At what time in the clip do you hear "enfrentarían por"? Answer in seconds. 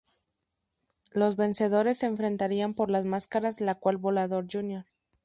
2.07-2.89